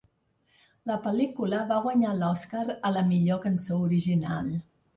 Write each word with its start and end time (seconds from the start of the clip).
La 0.91 0.95
pel·lícula 1.03 1.59
va 1.73 1.77
guanyar 1.85 2.15
l'Oscar 2.23 2.65
a 2.91 2.93
la 2.97 3.07
millor 3.13 3.43
cançó 3.47 3.81
original. 3.87 4.53